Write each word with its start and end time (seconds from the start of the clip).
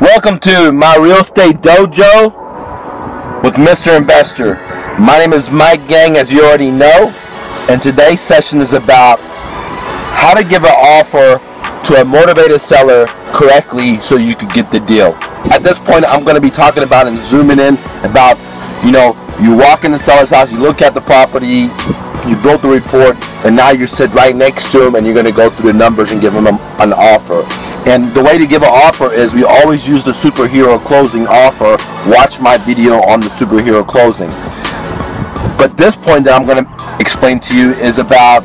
Welcome 0.00 0.40
to 0.40 0.72
my 0.72 0.96
real 0.96 1.18
estate 1.18 1.62
dojo 1.62 2.32
with 3.44 3.54
Mr. 3.54 3.96
Investor. 3.96 4.56
My 4.98 5.18
name 5.18 5.32
is 5.32 5.50
Mike 5.50 5.86
Gang, 5.86 6.16
as 6.16 6.32
you 6.32 6.42
already 6.42 6.72
know, 6.72 7.14
and 7.70 7.80
today's 7.80 8.20
session 8.20 8.60
is 8.60 8.72
about 8.72 9.20
how 9.20 10.34
to 10.34 10.42
give 10.42 10.64
an 10.64 10.74
offer 10.74 11.38
to 11.86 12.00
a 12.00 12.04
motivated 12.04 12.60
seller 12.60 13.06
correctly 13.32 13.98
so 13.98 14.16
you 14.16 14.34
could 14.34 14.50
get 14.50 14.68
the 14.72 14.80
deal. 14.80 15.14
At 15.52 15.62
this 15.62 15.78
point, 15.78 16.04
I'm 16.06 16.24
going 16.24 16.34
to 16.34 16.42
be 16.42 16.50
talking 16.50 16.82
about 16.82 17.06
and 17.06 17.16
zooming 17.16 17.60
in 17.60 17.74
about, 18.02 18.36
you 18.84 18.90
know, 18.90 19.14
you 19.40 19.56
walk 19.56 19.84
in 19.84 19.92
the 19.92 19.98
seller's 19.98 20.30
house, 20.30 20.50
you 20.50 20.58
look 20.58 20.82
at 20.82 20.94
the 20.94 21.02
property, 21.02 21.70
you 22.28 22.34
build 22.42 22.62
the 22.62 22.68
report, 22.68 23.14
and 23.46 23.54
now 23.54 23.70
you 23.70 23.86
sit 23.86 24.12
right 24.12 24.34
next 24.34 24.72
to 24.72 24.84
him 24.84 24.96
and 24.96 25.06
you're 25.06 25.14
going 25.14 25.24
to 25.24 25.32
go 25.32 25.50
through 25.50 25.70
the 25.70 25.78
numbers 25.78 26.10
and 26.10 26.20
give 26.20 26.32
him 26.32 26.48
an 26.48 26.92
offer. 26.92 27.46
And 27.86 28.12
the 28.14 28.22
way 28.22 28.38
to 28.38 28.46
give 28.46 28.62
an 28.62 28.70
offer 28.70 29.12
is 29.12 29.34
we 29.34 29.44
always 29.44 29.86
use 29.86 30.04
the 30.04 30.10
superhero 30.10 30.80
closing 30.80 31.26
offer. 31.26 31.76
Watch 32.10 32.40
my 32.40 32.56
video 32.56 33.02
on 33.02 33.20
the 33.20 33.26
superhero 33.26 33.86
closing. 33.86 34.30
But 35.58 35.76
this 35.76 35.94
point 35.94 36.24
that 36.24 36.32
I'm 36.32 36.46
going 36.46 36.64
to 36.64 36.96
explain 36.98 37.40
to 37.40 37.54
you 37.54 37.72
is 37.74 37.98
about 37.98 38.40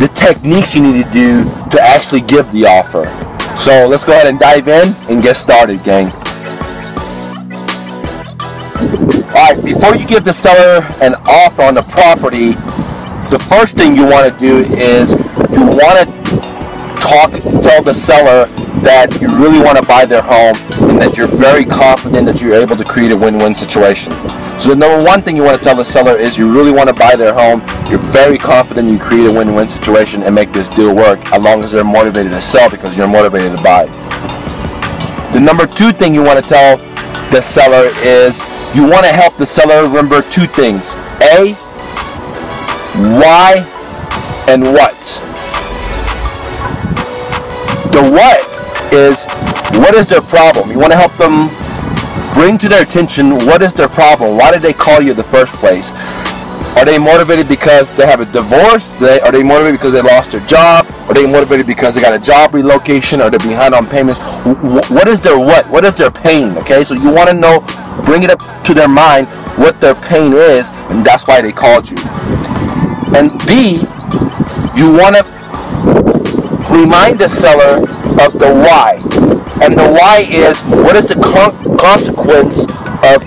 the 0.00 0.08
techniques 0.08 0.74
you 0.74 0.82
need 0.82 1.06
to 1.06 1.12
do 1.12 1.44
to 1.70 1.80
actually 1.80 2.22
give 2.22 2.50
the 2.50 2.66
offer. 2.66 3.06
So 3.56 3.86
let's 3.86 4.04
go 4.04 4.12
ahead 4.12 4.26
and 4.26 4.38
dive 4.38 4.66
in 4.66 4.96
and 5.08 5.22
get 5.22 5.36
started, 5.36 5.84
gang. 5.84 6.10
Alright, 9.30 9.64
before 9.64 9.94
you 9.94 10.06
give 10.08 10.24
the 10.24 10.32
seller 10.32 10.84
an 11.00 11.14
offer 11.26 11.62
on 11.62 11.74
the 11.74 11.82
property, 11.82 12.52
the 13.30 13.38
first 13.48 13.76
thing 13.76 13.94
you 13.94 14.04
want 14.06 14.32
to 14.32 14.38
do 14.40 14.58
is 14.74 15.12
you 15.52 15.64
want 15.64 15.98
to 16.00 16.51
talk, 17.12 17.32
tell 17.62 17.82
the 17.82 17.92
seller 17.92 18.46
that 18.80 19.20
you 19.20 19.28
really 19.36 19.60
want 19.60 19.76
to 19.76 19.86
buy 19.86 20.06
their 20.06 20.22
home 20.22 20.56
and 20.88 20.98
that 21.00 21.16
you're 21.16 21.26
very 21.26 21.64
confident 21.64 22.24
that 22.24 22.40
you're 22.40 22.54
able 22.54 22.74
to 22.74 22.84
create 22.84 23.12
a 23.12 23.16
win-win 23.16 23.54
situation. 23.54 24.12
So 24.58 24.70
the 24.70 24.76
number 24.76 25.04
one 25.04 25.20
thing 25.20 25.36
you 25.36 25.42
want 25.42 25.58
to 25.58 25.62
tell 25.62 25.76
the 25.76 25.84
seller 25.84 26.16
is 26.16 26.38
you 26.38 26.50
really 26.50 26.72
want 26.72 26.88
to 26.88 26.94
buy 26.94 27.14
their 27.16 27.34
home. 27.34 27.60
You're 27.90 28.06
very 28.12 28.38
confident 28.38 28.88
you 28.88 28.98
create 28.98 29.26
a 29.26 29.32
win-win 29.32 29.68
situation 29.68 30.22
and 30.22 30.34
make 30.34 30.52
this 30.52 30.70
deal 30.70 30.94
work 30.94 31.20
as 31.32 31.42
long 31.42 31.62
as 31.62 31.70
they're 31.70 31.84
motivated 31.84 32.32
to 32.32 32.40
sell 32.40 32.70
because 32.70 32.96
you're 32.96 33.08
motivated 33.08 33.56
to 33.58 33.62
buy. 33.62 33.84
The 35.32 35.40
number 35.40 35.66
two 35.66 35.92
thing 35.92 36.14
you 36.14 36.22
want 36.22 36.42
to 36.42 36.48
tell 36.48 36.78
the 37.30 37.42
seller 37.42 37.90
is 38.00 38.40
you 38.74 38.88
want 38.88 39.04
to 39.04 39.12
help 39.12 39.36
the 39.36 39.46
seller 39.46 39.86
remember 39.86 40.22
two 40.22 40.46
things. 40.46 40.94
A, 41.20 41.52
why 43.20 43.68
and 44.48 44.62
what. 44.72 45.31
The 47.92 48.00
what 48.00 48.40
is 48.92 49.24
what 49.78 49.94
is 49.94 50.06
their 50.08 50.22
problem? 50.22 50.70
You 50.70 50.78
want 50.78 50.92
to 50.92 50.98
help 50.98 51.12
them 51.16 51.48
bring 52.34 52.56
to 52.58 52.68
their 52.68 52.82
attention 52.82 53.46
what 53.46 53.62
is 53.62 53.72
their 53.72 53.88
problem. 53.88 54.36
Why 54.38 54.50
did 54.50 54.62
they 54.62 54.72
call 54.72 55.00
you 55.00 55.10
in 55.10 55.16
the 55.16 55.22
first 55.22 55.54
place? 55.56 55.92
Are 56.76 56.86
they 56.86 56.96
motivated 56.96 57.48
because 57.48 57.94
they 57.96 58.06
have 58.06 58.20
a 58.20 58.24
divorce? 58.24 58.94
Are 59.02 59.30
they 59.30 59.42
motivated 59.42 59.78
because 59.78 59.92
they 59.92 60.00
lost 60.00 60.32
their 60.32 60.44
job? 60.46 60.86
Are 61.06 61.14
they 61.14 61.26
motivated 61.30 61.66
because 61.66 61.94
they 61.94 62.00
got 62.00 62.14
a 62.14 62.18
job 62.18 62.54
relocation? 62.54 63.20
Are 63.20 63.28
they 63.28 63.36
behind 63.38 63.74
on 63.74 63.86
payments? 63.86 64.20
What 64.90 65.06
is 65.06 65.20
their 65.20 65.38
what? 65.38 65.68
What 65.68 65.84
is 65.84 65.94
their 65.94 66.10
pain? 66.10 66.56
Okay, 66.58 66.84
so 66.84 66.94
you 66.94 67.12
want 67.12 67.28
to 67.28 67.34
know, 67.36 67.60
bring 68.06 68.22
it 68.22 68.30
up 68.30 68.40
to 68.64 68.72
their 68.72 68.88
mind 68.88 69.28
what 69.58 69.80
their 69.82 69.94
pain 69.94 70.32
is, 70.32 70.70
and 70.88 71.04
that's 71.04 71.26
why 71.26 71.42
they 71.42 71.52
called 71.52 71.90
you. 71.90 71.98
And 73.14 73.30
B, 73.46 73.84
you 74.74 74.90
want 74.96 75.16
to 75.16 75.41
remind 76.72 77.18
the 77.18 77.28
seller 77.28 77.82
of 78.24 78.32
the 78.38 78.48
why. 78.48 78.96
And 79.62 79.78
the 79.78 79.88
why 79.92 80.24
is 80.28 80.60
what 80.62 80.96
is 80.96 81.06
the 81.06 81.14
con- 81.14 81.76
consequence 81.76 82.64
of 83.04 83.22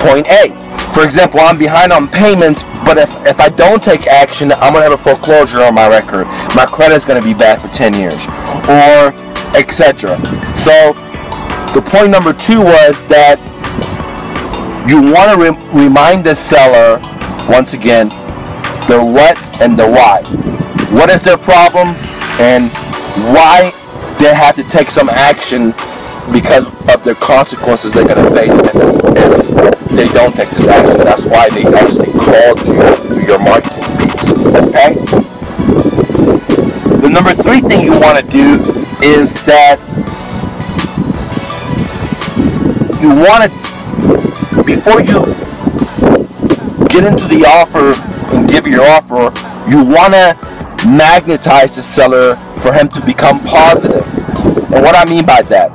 point 0.00 0.26
A? 0.28 0.54
For 0.94 1.04
example, 1.04 1.40
I'm 1.40 1.58
behind 1.58 1.92
on 1.92 2.08
payments, 2.08 2.64
but 2.84 2.98
if, 2.98 3.14
if 3.26 3.40
I 3.40 3.48
don't 3.48 3.82
take 3.82 4.06
action, 4.06 4.52
I'm 4.52 4.72
going 4.72 4.84
to 4.84 4.90
have 4.90 4.92
a 4.92 5.02
foreclosure 5.02 5.60
on 5.60 5.74
my 5.74 5.88
record. 5.88 6.26
My 6.54 6.66
credit 6.66 6.94
is 6.94 7.04
going 7.04 7.20
to 7.20 7.26
be 7.26 7.34
bad 7.34 7.60
for 7.60 7.68
10 7.68 7.94
years, 7.94 8.26
or 8.66 9.14
etc. 9.56 10.16
So, 10.56 10.92
the 11.74 11.82
point 11.84 12.10
number 12.10 12.32
two 12.32 12.60
was 12.60 13.02
that 13.08 13.38
you 14.88 15.02
want 15.12 15.30
to 15.30 15.36
re- 15.38 15.84
remind 15.84 16.24
the 16.24 16.34
seller, 16.34 16.98
once 17.48 17.74
again, 17.74 18.08
the 18.88 18.98
what 18.98 19.36
and 19.60 19.78
the 19.78 19.86
why. 19.86 20.22
What 20.90 21.10
is 21.10 21.22
their 21.22 21.36
problem? 21.36 21.94
And 22.38 22.70
why 23.34 23.72
they 24.18 24.34
have 24.34 24.56
to 24.56 24.64
take 24.64 24.90
some 24.90 25.08
action 25.08 25.72
because 26.32 26.66
of 26.88 27.02
the 27.04 27.14
consequences 27.20 27.92
they're 27.92 28.06
going 28.06 28.24
to 28.24 28.30
face 28.34 28.52
if 28.54 29.88
they 29.90 30.08
don't 30.08 30.34
take 30.34 30.48
this 30.50 30.66
action. 30.66 30.98
That's 30.98 31.24
why 31.24 31.48
they 31.50 31.64
actually 31.64 32.12
called 32.12 32.60
you 32.66 33.26
your 33.26 33.38
marketing 33.38 33.84
piece. 33.98 34.32
Okay? 34.32 34.94
The 37.00 37.08
number 37.08 37.34
three 37.34 37.60
thing 37.60 37.80
you 37.84 37.98
want 37.98 38.18
to 38.18 38.30
do 38.30 38.60
is 39.02 39.34
that 39.46 39.78
you 43.00 43.08
want 43.08 43.50
to, 43.50 44.62
before 44.64 45.00
you 45.00 45.24
get 46.88 47.04
into 47.04 47.26
the 47.28 47.44
offer 47.46 47.94
and 48.34 48.48
give 48.48 48.66
your 48.66 48.82
offer, 48.82 49.32
you 49.70 49.84
want 49.84 50.12
to 50.14 50.57
magnetize 50.88 51.76
the 51.76 51.82
seller 51.82 52.36
for 52.60 52.72
him 52.72 52.88
to 52.88 53.04
become 53.04 53.38
positive. 53.40 54.06
And 54.72 54.82
what 54.82 54.96
I 54.96 55.04
mean 55.04 55.26
by 55.26 55.42
that, 55.42 55.70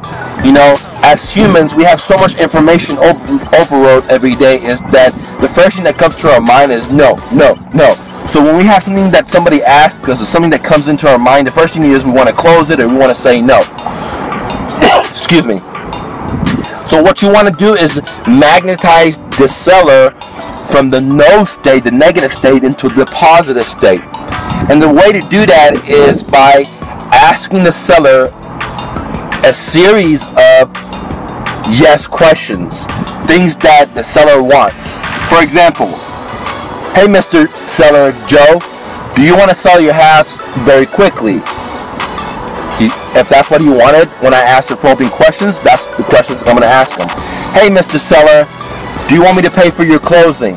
you 0.45 0.51
know, 0.51 0.77
as 1.03 1.29
humans, 1.29 1.73
we 1.73 1.83
have 1.83 2.01
so 2.01 2.17
much 2.17 2.35
information 2.35 2.97
over, 2.97 3.19
overload 3.55 4.05
every 4.09 4.35
day 4.35 4.63
is 4.63 4.81
that 4.91 5.11
the 5.41 5.49
first 5.49 5.75
thing 5.75 5.83
that 5.85 5.97
comes 5.97 6.15
to 6.17 6.29
our 6.29 6.41
mind 6.41 6.71
is 6.71 6.91
no, 6.91 7.15
no, 7.33 7.55
no. 7.73 7.95
So 8.27 8.43
when 8.43 8.57
we 8.57 8.63
have 8.63 8.83
something 8.83 9.11
that 9.11 9.29
somebody 9.29 9.61
asks 9.61 10.07
us 10.07 10.21
or 10.21 10.25
something 10.25 10.51
that 10.51 10.63
comes 10.63 10.87
into 10.87 11.09
our 11.09 11.19
mind, 11.19 11.45
the 11.45 11.51
first 11.51 11.73
thing 11.73 11.83
is 11.83 12.05
we 12.05 12.13
want 12.13 12.29
to 12.29 12.35
close 12.35 12.69
it 12.69 12.79
or 12.79 12.87
we 12.87 12.97
want 12.97 13.13
to 13.13 13.19
say 13.19 13.41
no. 13.41 13.61
Excuse 15.09 15.45
me. 15.45 15.59
So 16.87 17.01
what 17.01 17.21
you 17.21 17.31
want 17.31 17.47
to 17.47 17.53
do 17.53 17.75
is 17.75 18.01
magnetize 18.27 19.17
the 19.37 19.47
seller 19.47 20.11
from 20.71 20.89
the 20.89 21.01
no 21.01 21.43
state, 21.43 21.83
the 21.83 21.91
negative 21.91 22.31
state, 22.31 22.63
into 22.63 22.89
the 22.89 23.05
positive 23.07 23.65
state. 23.65 24.01
And 24.69 24.81
the 24.81 24.89
way 24.89 25.11
to 25.11 25.21
do 25.29 25.45
that 25.45 25.85
is 25.87 26.23
by 26.23 26.63
asking 27.11 27.63
the 27.63 27.71
seller 27.71 28.31
a 29.43 29.53
series 29.53 30.27
of 30.27 30.71
yes 31.77 32.07
questions, 32.07 32.85
things 33.27 33.57
that 33.57 33.91
the 33.93 34.03
seller 34.03 34.41
wants. 34.41 34.97
For 35.29 35.43
example, 35.43 35.87
hey 36.95 37.07
Mr. 37.07 37.47
Seller 37.53 38.11
Joe, 38.27 38.59
do 39.15 39.21
you 39.21 39.35
want 39.35 39.49
to 39.49 39.55
sell 39.55 39.79
your 39.81 39.93
house 39.93 40.37
very 40.65 40.85
quickly? 40.85 41.41
if 43.15 43.29
that's 43.29 43.49
what 43.51 43.61
he 43.61 43.69
wanted, 43.69 44.07
when 44.21 44.33
I 44.33 44.41
asked 44.41 44.69
the 44.69 44.75
probing 44.75 45.09
questions, 45.09 45.61
that's 45.61 45.85
the 45.97 46.03
questions 46.03 46.41
I'm 46.41 46.57
going 46.57 46.61
to 46.61 46.67
ask 46.67 46.97
him. 46.97 47.07
Hey 47.53 47.69
Mr. 47.69 47.99
Seller, 47.99 48.47
do 49.07 49.15
you 49.15 49.23
want 49.23 49.37
me 49.37 49.43
to 49.43 49.51
pay 49.51 49.69
for 49.69 49.83
your 49.83 49.99
closing? 49.99 50.55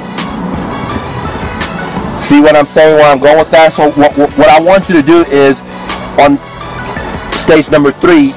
See 2.19 2.41
what 2.41 2.57
I'm 2.57 2.67
saying, 2.67 2.97
where 2.97 3.07
I'm 3.11 3.21
going 3.21 3.39
with 3.39 3.51
that? 3.51 3.73
So 3.73 3.91
what, 3.93 4.17
what 4.17 4.49
I 4.49 4.61
want 4.61 4.89
you 4.89 4.97
to 4.97 5.03
do 5.03 5.25
is 5.31 5.63
on 6.19 6.39
stage 7.39 7.71
number 7.71 7.93
three, 7.93 8.33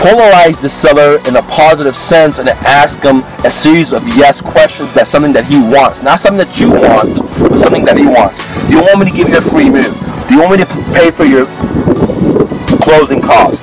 polarize 0.00 0.60
the 0.60 0.68
seller 0.68 1.18
in 1.28 1.36
a 1.36 1.42
positive 1.42 1.96
sense 1.96 2.38
and 2.38 2.48
ask 2.48 3.02
him 3.02 3.22
a 3.44 3.50
series 3.50 3.92
of 3.92 4.06
yes 4.08 4.40
questions 4.40 4.94
that's 4.94 5.10
something 5.10 5.32
that 5.32 5.44
he 5.44 5.58
wants. 5.58 6.02
Not 6.02 6.20
something 6.20 6.46
that 6.46 6.58
you 6.60 6.70
want, 6.70 7.18
but 7.38 7.58
something 7.58 7.84
that 7.84 7.98
he 7.98 8.06
wants. 8.06 8.38
Do 8.68 8.76
you 8.76 8.82
want 8.82 9.00
me 9.00 9.10
to 9.10 9.16
give 9.16 9.28
you 9.28 9.38
a 9.38 9.42
free 9.42 9.68
move? 9.68 9.92
Do 10.28 10.34
you 10.34 10.40
want 10.40 10.58
me 10.58 10.64
to 10.64 10.70
pay 10.94 11.10
for 11.10 11.24
your 11.24 11.46
closing 12.80 13.20
costs? 13.20 13.60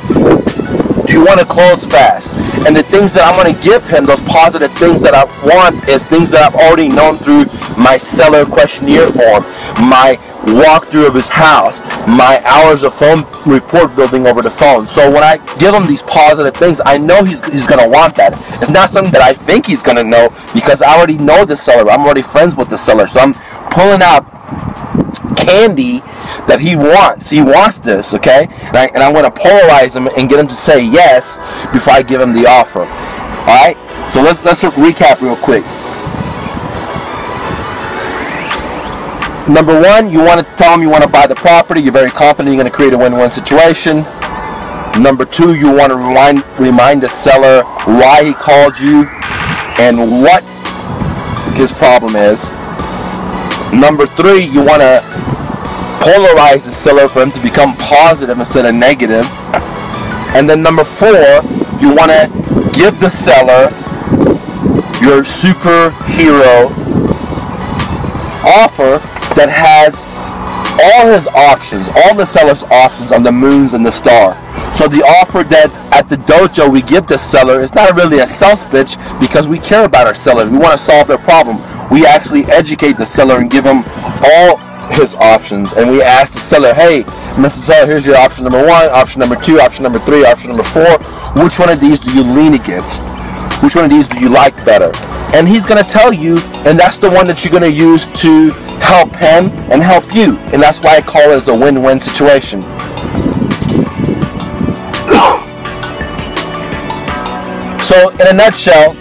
Do 1.07 1.13
you 1.13 1.23
want 1.23 1.39
to 1.39 1.45
close 1.45 1.85
fast? 1.85 2.33
And 2.67 2.75
the 2.75 2.83
things 2.83 3.13
that 3.13 3.23
I'm 3.23 3.41
going 3.41 3.53
to 3.55 3.63
give 3.63 3.87
him, 3.87 4.05
those 4.05 4.19
positive 4.21 4.73
things 4.73 5.01
that 5.01 5.13
I 5.15 5.23
want, 5.47 5.87
is 5.87 6.03
things 6.03 6.29
that 6.31 6.43
I've 6.43 6.59
already 6.59 6.89
known 6.89 7.17
through 7.17 7.45
my 7.81 7.97
seller 7.97 8.45
questionnaire 8.45 9.07
form, 9.07 9.43
my 9.87 10.19
walkthrough 10.51 11.07
of 11.07 11.15
his 11.15 11.29
house, 11.29 11.79
my 12.07 12.41
hours 12.45 12.83
of 12.83 12.93
phone 12.93 13.25
report 13.45 13.95
building 13.95 14.27
over 14.27 14.41
the 14.41 14.49
phone. 14.49 14.87
So 14.89 15.09
when 15.09 15.23
I 15.23 15.37
give 15.57 15.73
him 15.73 15.87
these 15.87 16.03
positive 16.03 16.53
things, 16.53 16.81
I 16.85 16.97
know 16.97 17.23
he's, 17.23 17.43
he's 17.45 17.67
going 17.67 17.79
to 17.79 17.87
want 17.87 18.15
that. 18.17 18.33
It's 18.61 18.71
not 18.71 18.89
something 18.89 19.13
that 19.13 19.21
I 19.21 19.33
think 19.33 19.65
he's 19.65 19.83
going 19.83 19.97
to 19.97 20.03
know 20.03 20.27
because 20.53 20.81
I 20.81 20.97
already 20.97 21.17
know 21.17 21.45
the 21.45 21.55
seller. 21.55 21.89
I'm 21.89 22.01
already 22.01 22.21
friends 22.21 22.57
with 22.57 22.69
the 22.69 22.77
seller. 22.77 23.07
So 23.07 23.21
I'm 23.21 23.33
pulling 23.71 24.01
out 24.01 24.27
candy 25.37 26.01
that 26.45 26.59
he 26.59 26.75
wants. 26.75 27.29
He 27.29 27.41
wants 27.41 27.79
this, 27.79 28.13
okay? 28.13 28.47
And, 28.49 28.77
I, 28.77 28.85
and 28.87 29.03
I'm 29.03 29.13
going 29.13 29.25
to 29.25 29.31
polarize 29.31 29.95
him 29.95 30.07
and 30.17 30.29
get 30.29 30.39
him 30.39 30.47
to 30.47 30.53
say 30.53 30.83
yes 30.83 31.37
before 31.73 31.93
I 31.93 32.03
give 32.03 32.21
him 32.21 32.33
the 32.33 32.45
offer. 32.45 32.81
All 32.81 33.57
right? 33.57 33.77
So 34.11 34.21
let's 34.21 34.41
let's 34.43 34.61
recap 34.63 35.21
real 35.21 35.35
quick. 35.35 35.65
Number 39.49 39.79
one, 39.79 40.11
you 40.11 40.19
want 40.19 40.45
to 40.45 40.55
tell 40.55 40.73
him 40.73 40.81
you 40.81 40.89
want 40.89 41.03
to 41.03 41.09
buy 41.09 41.25
the 41.25 41.35
property. 41.35 41.81
You're 41.81 41.93
very 41.93 42.09
confident 42.09 42.53
you're 42.53 42.61
going 42.61 42.71
to 42.71 42.75
create 42.75 42.93
a 42.93 42.97
win-win 42.97 43.31
situation. 43.31 44.03
Number 45.01 45.25
two, 45.25 45.55
you 45.55 45.71
want 45.71 45.91
to 45.91 45.95
remind 45.95 46.43
remind 46.59 47.03
the 47.03 47.09
seller 47.09 47.63
why 47.85 48.23
he 48.23 48.33
called 48.33 48.79
you 48.79 49.05
and 49.79 50.21
what 50.21 50.43
his 51.55 51.71
problem 51.71 52.15
is. 52.15 52.49
Number 53.71 54.05
three, 54.07 54.43
you 54.43 54.63
want 54.63 54.81
to 54.81 55.03
polarize 55.99 56.65
the 56.65 56.71
seller 56.71 57.07
for 57.07 57.23
him 57.23 57.31
to 57.31 57.41
become 57.41 57.75
positive 57.77 58.37
instead 58.39 58.65
of 58.65 58.75
negative. 58.75 59.25
And 60.35 60.49
then 60.49 60.61
number 60.61 60.83
four, 60.83 61.41
you 61.79 61.95
want 61.95 62.11
to 62.11 62.29
give 62.73 62.99
the 62.99 63.09
seller 63.09 63.69
your 65.01 65.23
superhero 65.23 66.69
offer 68.43 68.97
that 69.35 69.49
has 69.49 70.05
all 70.79 71.07
his 71.11 71.27
options, 71.27 71.89
all 71.89 72.15
the 72.15 72.25
seller's 72.25 72.63
options 72.63 73.11
on 73.11 73.23
the 73.23 73.31
moons 73.31 73.73
and 73.73 73.85
the 73.85 73.91
star. 73.91 74.33
So 74.73 74.87
the 74.87 75.01
offer 75.03 75.43
that 75.43 75.71
at 75.91 76.09
the 76.09 76.17
dojo 76.17 76.71
we 76.71 76.81
give 76.81 77.07
the 77.07 77.17
seller 77.17 77.61
is 77.61 77.73
not 77.73 77.95
really 77.95 78.19
a 78.19 78.27
sales 78.27 78.63
pitch 78.63 78.97
because 79.19 79.47
we 79.47 79.59
care 79.59 79.85
about 79.85 80.07
our 80.07 80.15
sellers. 80.15 80.49
We 80.49 80.57
want 80.57 80.73
to 80.73 80.77
solve 80.77 81.07
their 81.07 81.17
problem. 81.17 81.57
We 81.89 82.05
actually 82.05 82.45
educate 82.45 82.93
the 82.93 83.05
seller 83.05 83.39
and 83.39 83.49
give 83.49 83.63
them 83.63 83.83
all 84.23 84.59
his 84.91 85.15
options 85.15 85.73
and 85.73 85.91
we 85.91 86.01
ask 86.01 86.33
the 86.33 86.39
seller, 86.39 86.73
hey, 86.73 87.03
Mr. 87.35 87.63
Seller, 87.63 87.85
here's 87.85 88.05
your 88.05 88.17
option 88.17 88.43
number 88.43 88.65
one, 88.65 88.89
option 88.89 89.19
number 89.19 89.35
two, 89.35 89.59
option 89.59 89.83
number 89.83 89.99
three, 89.99 90.25
option 90.25 90.49
number 90.49 90.63
four. 90.63 90.97
Which 91.43 91.59
one 91.59 91.69
of 91.69 91.79
these 91.79 91.99
do 91.99 92.11
you 92.13 92.23
lean 92.23 92.53
against? 92.53 93.03
Which 93.61 93.75
one 93.75 93.85
of 93.85 93.91
these 93.91 94.07
do 94.07 94.19
you 94.19 94.29
like 94.29 94.55
better? 94.65 94.91
And 95.35 95.47
he's 95.47 95.65
going 95.65 95.83
to 95.83 95.89
tell 95.89 96.13
you, 96.13 96.37
and 96.65 96.79
that's 96.79 96.99
the 96.99 97.09
one 97.09 97.27
that 97.27 97.43
you're 97.43 97.51
going 97.51 97.63
to 97.63 97.71
use 97.71 98.07
to 98.21 98.51
help 98.79 99.15
him 99.15 99.49
and 99.71 99.83
help 99.83 100.13
you. 100.13 100.37
And 100.53 100.61
that's 100.61 100.79
why 100.79 100.97
I 100.97 101.01
call 101.01 101.31
it 101.31 101.35
as 101.35 101.47
a 101.47 101.55
win-win 101.55 101.99
situation. 101.99 102.61
so, 107.83 108.09
in 108.09 108.27
a 108.27 108.33
nutshell, 108.33 108.95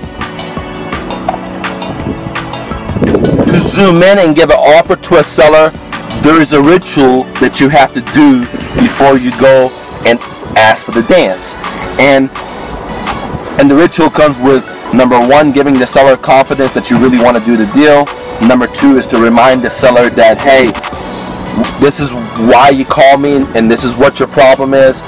to 3.46 3.60
zoom 3.60 4.02
in 4.02 4.18
and 4.18 4.34
give 4.34 4.50
an 4.50 4.58
offer 4.58 4.96
to 4.96 5.16
a 5.18 5.24
seller, 5.24 5.70
there 6.22 6.40
is 6.40 6.52
a 6.52 6.62
ritual 6.62 7.24
that 7.40 7.60
you 7.60 7.68
have 7.68 7.92
to 7.92 8.00
do 8.12 8.40
before 8.80 9.16
you 9.18 9.30
go 9.38 9.70
and 10.06 10.18
ask 10.56 10.84
for 10.84 10.92
the 10.92 11.02
dance. 11.04 11.54
And 11.98 12.30
and 13.58 13.70
the 13.70 13.74
ritual 13.76 14.10
comes 14.10 14.38
with 14.38 14.64
number 14.92 15.18
one, 15.18 15.50
giving 15.52 15.74
the 15.74 15.86
seller 15.86 16.16
confidence 16.16 16.74
that 16.74 16.90
you 16.90 16.98
really 16.98 17.18
want 17.18 17.38
to 17.38 17.44
do 17.44 17.56
the 17.56 17.66
deal. 17.72 18.04
Number 18.46 18.66
two 18.66 18.98
is 18.98 19.06
to 19.08 19.18
remind 19.18 19.62
the 19.62 19.70
seller 19.70 20.10
that, 20.10 20.36
hey, 20.36 20.72
this 21.80 22.00
is 22.00 22.12
why 22.52 22.68
you 22.68 22.84
call 22.84 23.16
me 23.16 23.46
and 23.56 23.70
this 23.70 23.82
is 23.82 23.96
what 23.96 24.18
your 24.18 24.28
problem 24.28 24.74
is. 24.74 25.00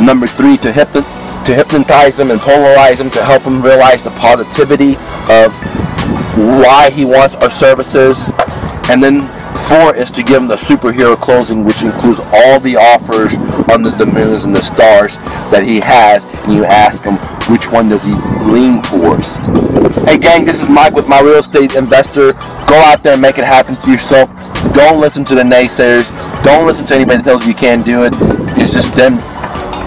Number 0.00 0.26
three, 0.28 0.56
to, 0.58 0.70
hypno- 0.70 1.02
to 1.02 1.54
hypnotize 1.54 2.16
them 2.16 2.30
and 2.30 2.40
polarize 2.40 2.98
them 2.98 3.10
to 3.10 3.24
help 3.24 3.42
them 3.42 3.60
realize 3.60 4.04
the 4.04 4.10
positivity 4.22 4.94
of 5.28 5.50
why 6.40 6.90
he 6.90 7.04
wants 7.04 7.34
our 7.36 7.50
services. 7.50 8.32
And 8.88 9.02
then 9.02 9.22
four 9.68 9.94
is 9.94 10.10
to 10.12 10.22
give 10.22 10.42
him 10.42 10.48
the 10.48 10.56
superhero 10.56 11.16
closing, 11.16 11.64
which 11.64 11.82
includes 11.82 12.20
all 12.32 12.58
the 12.60 12.76
offers 12.76 13.36
under 13.68 13.90
the 13.90 14.06
moons 14.06 14.44
and 14.44 14.54
the 14.54 14.62
stars 14.62 15.16
that 15.50 15.62
he 15.62 15.80
has. 15.80 16.24
And 16.24 16.54
you 16.54 16.64
ask 16.64 17.04
him, 17.04 17.14
which 17.52 17.70
one 17.70 17.88
does 17.88 18.04
he 18.04 18.14
lean 18.50 18.82
towards? 18.82 19.36
Hey 20.04 20.18
gang, 20.18 20.44
this 20.44 20.62
is 20.62 20.68
Mike 20.68 20.94
with 20.94 21.08
My 21.08 21.20
Real 21.20 21.38
Estate 21.38 21.74
Investor. 21.74 22.32
Go 22.32 22.76
out 22.86 23.02
there 23.02 23.14
and 23.14 23.22
make 23.22 23.38
it 23.38 23.44
happen 23.44 23.76
for 23.76 23.90
yourself. 23.90 24.30
Don't 24.74 25.00
listen 25.00 25.24
to 25.26 25.34
the 25.34 25.42
naysayers. 25.42 26.10
Don't 26.44 26.66
listen 26.66 26.86
to 26.86 26.94
anybody 26.94 27.18
that 27.18 27.24
tells 27.24 27.42
you 27.42 27.48
you 27.48 27.54
can't 27.54 27.84
do 27.84 28.04
it. 28.04 28.12
It's 28.58 28.72
just 28.72 28.94
them. 28.94 29.18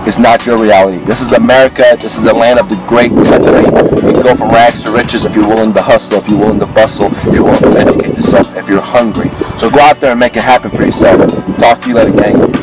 It's 0.06 0.20
not 0.20 0.46
your 0.46 0.58
reality. 0.58 0.98
This 1.06 1.22
is 1.22 1.32
America. 1.32 1.98
This 2.02 2.18
is 2.18 2.24
the 2.24 2.34
land 2.34 2.60
of 2.60 2.68
the 2.68 2.76
great 2.88 3.12
country. 3.12 3.64
You 4.06 4.14
can 4.14 4.22
go 4.22 4.36
from 4.36 4.50
rags 4.50 4.84
to 4.84 4.92
riches 4.92 5.24
if 5.24 5.34
you're 5.34 5.48
willing 5.48 5.74
to 5.74 5.82
hustle, 5.82 6.18
if 6.18 6.28
you're 6.28 6.40
willing 6.40 6.60
to 6.60 6.66
bustle, 6.66 7.08
if 7.08 7.34
you're 7.34 7.46
willing 7.46 7.62
to 7.62 7.80
educate 7.80 8.10
yourself, 8.10 8.54
if 8.58 8.68
you're 8.68 8.82
hungry. 8.82 9.32
So 9.58 9.70
go 9.70 9.80
out 9.80 10.02
there 10.02 10.12
and 10.12 10.20
make 10.20 10.36
it 10.36 10.44
happen 10.44 10.72
for 10.72 10.84
yourself. 10.84 11.22
Talk 11.58 11.82
to 11.84 11.88
you 11.88 11.96
later, 11.96 12.12
gang. 12.12 12.54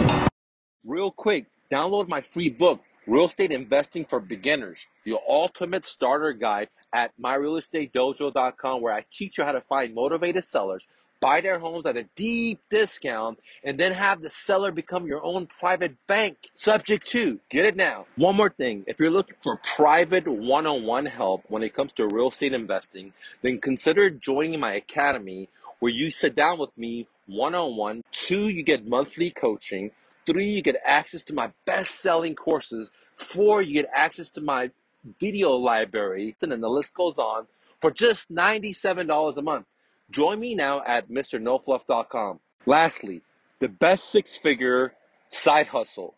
Real 0.84 1.10
quick, 1.10 1.46
download 1.72 2.08
my 2.08 2.20
free 2.20 2.50
book, 2.50 2.82
Real 3.06 3.24
Estate 3.24 3.52
Investing 3.52 4.04
for 4.04 4.20
Beginners, 4.20 4.86
the 5.06 5.16
ultimate 5.26 5.86
starter 5.86 6.34
guide 6.34 6.68
at 6.92 7.12
myrealestatedojo.com, 7.18 8.82
where 8.82 8.92
I 8.92 9.06
teach 9.10 9.38
you 9.38 9.44
how 9.44 9.52
to 9.52 9.62
find 9.62 9.94
motivated 9.94 10.44
sellers, 10.44 10.86
buy 11.20 11.40
their 11.40 11.58
homes 11.58 11.86
at 11.86 11.96
a 11.96 12.04
deep 12.16 12.60
discount, 12.70 13.38
and 13.62 13.78
then 13.78 13.92
have 13.92 14.22
the 14.22 14.30
seller 14.30 14.72
become 14.72 15.06
your 15.06 15.22
own 15.24 15.46
private 15.46 15.94
bank. 16.06 16.50
Subject 16.56 17.06
to, 17.08 17.40
get 17.48 17.66
it 17.66 17.76
now. 17.76 18.06
One 18.16 18.36
more 18.36 18.50
thing 18.50 18.84
if 18.86 18.98
you're 18.98 19.10
looking 19.10 19.36
for 19.42 19.56
private 19.76 20.26
one 20.26 20.66
on 20.66 20.84
one 20.84 21.06
help 21.06 21.44
when 21.48 21.62
it 21.62 21.74
comes 21.74 21.92
to 21.92 22.06
real 22.06 22.28
estate 22.28 22.52
investing, 22.52 23.12
then 23.42 23.58
consider 23.58 24.10
joining 24.10 24.60
my 24.60 24.72
academy 24.74 25.48
where 25.80 25.92
you 25.92 26.10
sit 26.10 26.34
down 26.34 26.58
with 26.58 26.76
me 26.78 27.06
one 27.26 27.54
on 27.54 27.76
one. 27.76 28.02
Two, 28.12 28.48
you 28.48 28.62
get 28.62 28.88
monthly 28.88 29.30
coaching. 29.30 29.90
Three, 30.26 30.46
you 30.46 30.62
get 30.62 30.76
access 30.86 31.22
to 31.24 31.34
my 31.34 31.50
best 31.64 32.00
selling 32.00 32.34
courses. 32.34 32.90
Four, 33.14 33.62
you 33.62 33.74
get 33.74 33.90
access 33.94 34.30
to 34.32 34.40
my 34.40 34.70
video 35.18 35.52
library. 35.52 36.36
And 36.42 36.52
then 36.52 36.60
the 36.60 36.68
list 36.68 36.94
goes 36.94 37.18
on 37.18 37.46
for 37.80 37.90
just 37.90 38.30
$97 38.30 39.36
a 39.36 39.42
month. 39.42 39.66
Join 40.10 40.40
me 40.40 40.54
now 40.54 40.82
at 40.86 41.10
MrNoFluff.com. 41.10 42.40
Lastly, 42.66 43.22
the 43.60 43.68
best 43.68 44.10
six 44.10 44.36
figure 44.36 44.94
side 45.28 45.68
hustle 45.68 46.16